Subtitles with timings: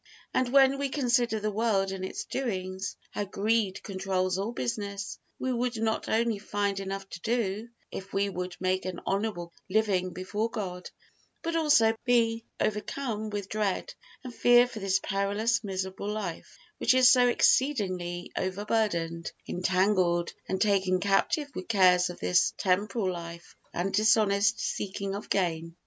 [0.33, 5.53] And when we consider the world in its doings, how greed controls all business, we
[5.53, 10.49] would not only find enough to do, if we would make an honorable living before
[10.49, 10.89] God,
[11.43, 13.93] but also be overcome with dread
[14.23, 20.99] and fear for this perilous, miserable life, which is so exceedingly overburdened, entangled and taken
[20.99, 25.75] captive with cares of this temporal life and dishonest seeking of gain.